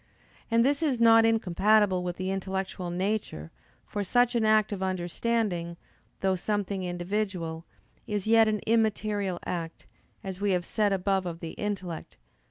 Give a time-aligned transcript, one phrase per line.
[0.49, 3.51] And this is not incompatible with the intellectual nature:
[3.85, 5.77] for such an act of understanding,
[6.21, 7.65] though something individual,
[8.07, 9.85] is yet an immaterial act,
[10.23, 12.19] as we have said above of the intellect (Q.